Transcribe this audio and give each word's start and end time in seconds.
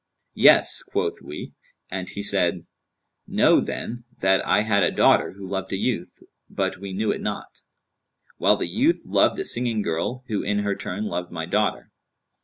'Yes,' 0.33 0.81
quoth 0.81 1.21
we; 1.21 1.53
and 1.91 2.09
he 2.09 2.23
said, 2.23 2.65
'Know, 3.27 3.59
then, 3.61 3.99
that 4.19 4.43
I 4.47 4.61
had 4.61 4.81
a 4.81 4.89
daughter, 4.89 5.33
who 5.33 5.45
loved 5.47 5.71
a 5.73 5.75
youth, 5.77 6.23
but 6.49 6.77
we 6.79 6.91
knew 6.91 7.11
it 7.11 7.21
not; 7.21 7.61
while 8.37 8.57
the 8.57 8.65
youth 8.67 9.03
loved 9.05 9.37
a 9.39 9.45
singing 9.45 9.83
girl, 9.83 10.23
who 10.27 10.41
in 10.41 10.57
her 10.63 10.73
turn 10.75 11.05
loved 11.05 11.31
my 11.31 11.45
daughter. 11.45 11.91